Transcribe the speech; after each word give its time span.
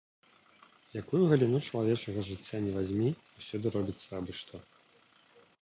Якую 1.01 1.19
галіну 1.31 1.59
чалавечага 1.67 2.19
жыцця 2.29 2.57
ні 2.65 2.71
вазьмі, 2.79 3.09
усюды 3.41 3.67
робіцца 3.77 4.09
абы-што. 4.23 4.55